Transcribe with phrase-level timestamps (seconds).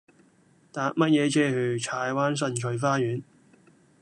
[0.71, 3.21] 搭乜嘢車去柴灣新翠花園